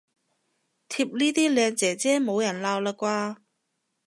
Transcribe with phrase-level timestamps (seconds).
[0.89, 3.37] 貼呢啲靚姐姐冇人鬧喇啩